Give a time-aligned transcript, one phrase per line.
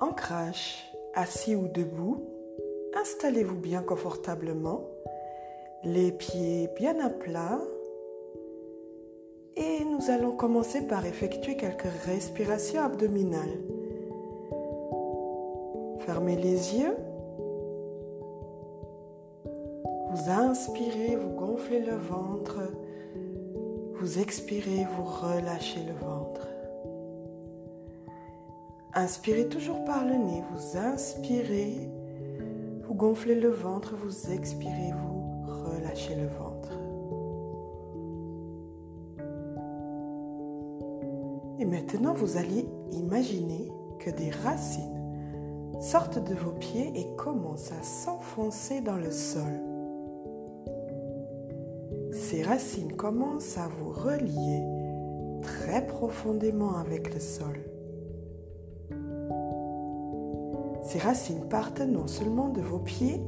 [0.00, 0.84] d'ancrage,
[1.14, 2.24] assis ou debout,
[2.94, 4.84] installez-vous bien confortablement,
[5.82, 7.60] les pieds bien à plat
[9.56, 13.60] et nous allons commencer par effectuer quelques respirations abdominales.
[16.00, 16.96] Fermez les yeux.
[20.10, 22.58] Vous inspirez, vous gonflez le ventre.
[23.94, 26.53] Vous expirez, vous relâchez le ventre.
[28.96, 31.90] Inspirez toujours par le nez, vous inspirez,
[32.86, 36.70] vous gonflez le ventre, vous expirez, vous relâchez le ventre.
[41.58, 47.82] Et maintenant, vous allez imaginer que des racines sortent de vos pieds et commencent à
[47.82, 49.60] s'enfoncer dans le sol.
[52.12, 54.62] Ces racines commencent à vous relier
[55.42, 57.73] très profondément avec le sol.
[60.84, 63.22] Ces racines partent non seulement de vos pieds,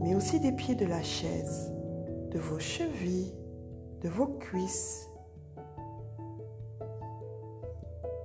[0.00, 1.72] mais aussi des pieds de la chaise,
[2.30, 3.34] de vos chevilles,
[4.00, 5.08] de vos cuisses.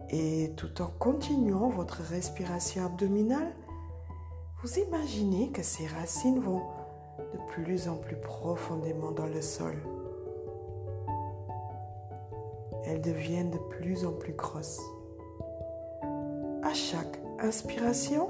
[0.09, 3.53] Et tout en continuant votre respiration abdominale,
[4.61, 6.61] vous imaginez que ces racines vont
[7.33, 9.75] de plus en plus profondément dans le sol.
[12.85, 14.81] Elles deviennent de plus en plus grosses.
[17.39, 18.29] Inspiration,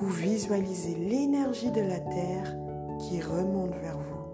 [0.00, 2.56] vous visualisez l'énergie de la Terre
[2.98, 4.24] qui remonte vers vous.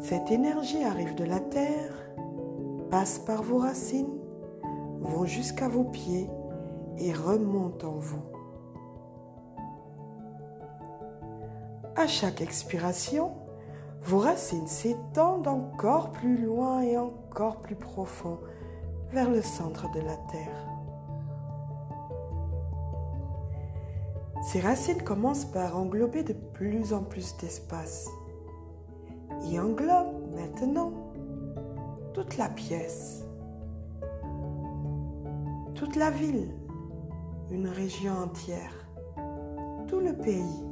[0.00, 1.92] Cette énergie arrive de la Terre,
[2.90, 4.18] passe par vos racines,
[5.02, 6.30] vont jusqu'à vos pieds
[6.96, 8.22] et remonte en vous.
[11.96, 13.32] À chaque expiration,
[14.04, 18.38] vos racines s'étendent encore plus loin et encore plus profond
[19.12, 20.79] vers le centre de la Terre.
[24.42, 28.08] Ces racines commencent par englober de plus en plus d'espace
[29.50, 30.92] et englobent maintenant
[32.14, 33.24] toute la pièce,
[35.74, 36.48] toute la ville,
[37.50, 38.72] une région entière,
[39.88, 40.64] tout le pays.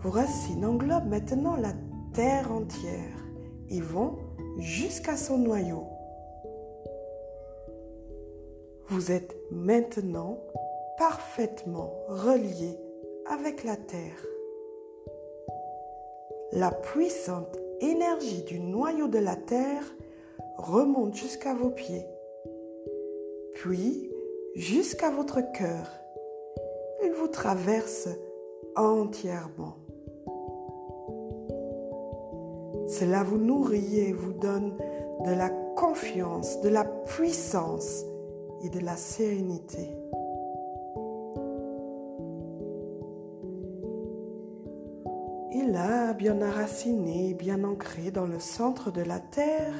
[0.00, 1.72] Vos racines englobent maintenant la
[2.12, 3.24] terre entière
[3.68, 4.18] et vont
[4.58, 5.97] jusqu'à son noyau.
[8.90, 10.38] Vous êtes maintenant
[10.96, 12.78] parfaitement relié
[13.26, 14.24] avec la terre.
[16.52, 19.84] La puissante énergie du noyau de la terre
[20.56, 22.06] remonte jusqu'à vos pieds,
[23.56, 24.10] puis
[24.54, 25.86] jusqu'à votre cœur.
[27.04, 28.08] Il vous traverse
[28.74, 29.76] entièrement.
[32.86, 34.78] Cela vous nourrit et vous donne
[35.26, 38.07] de la confiance, de la puissance
[38.62, 39.96] et de la sérénité.
[45.52, 49.74] Et là, bien enraciné, bien ancré dans le centre de la terre,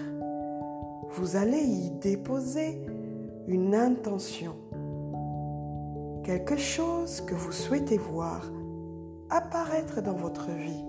[1.10, 2.80] vous allez y déposer
[3.46, 4.54] une intention,
[6.22, 8.50] quelque chose que vous souhaitez voir
[9.30, 10.87] apparaître dans votre vie.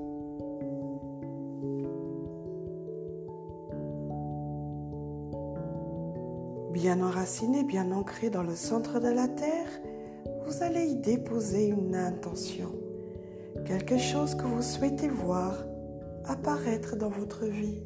[6.72, 9.68] Bien enraciné, bien ancré dans le centre de la terre,
[10.46, 12.72] vous allez y déposer une intention,
[13.66, 15.66] quelque chose que vous souhaitez voir
[16.26, 17.82] apparaître dans votre vie.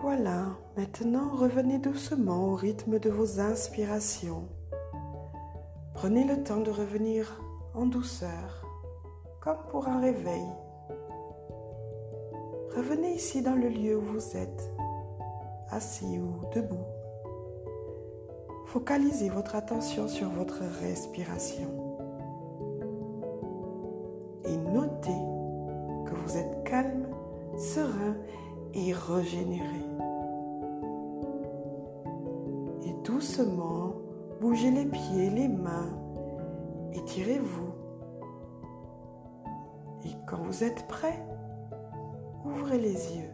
[0.00, 4.48] Voilà, maintenant revenez doucement au rythme de vos inspirations.
[5.94, 7.40] Prenez le temps de revenir
[7.74, 8.66] en douceur,
[9.40, 10.46] comme pour un réveil.
[12.76, 14.72] Revenez ici dans le lieu où vous êtes,
[15.70, 16.86] assis ou debout.
[18.66, 21.98] Focalisez votre attention sur votre respiration
[24.44, 25.10] et notez
[26.06, 27.06] que vous êtes calme,
[27.56, 28.16] serein
[28.72, 29.84] et régénéré.
[32.84, 33.94] Et doucement,
[34.40, 36.03] bougez les pieds, les mains,
[36.94, 37.74] étirez-vous.
[40.04, 41.24] Et quand vous êtes prêt,
[42.44, 43.33] ouvrez les yeux.